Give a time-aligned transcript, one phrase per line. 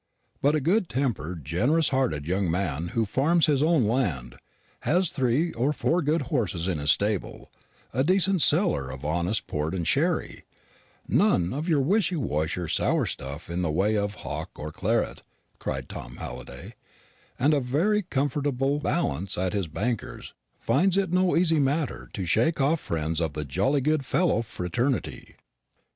[0.41, 4.37] But a good tempered, generous hearted young man who farms his own land,
[4.79, 7.51] has three or four good horses in his stable,
[7.93, 10.43] a decent cellar of honest port and sherry
[11.07, 15.21] "none of your wishy washy sour stuff in the way of hock or claret,"
[15.59, 16.73] cried Tom Halliday
[17.37, 22.59] and a very comfortable balance at his banker's, finds it no easy matter to shake
[22.59, 25.35] off friends of the jolly good fellow fraternity.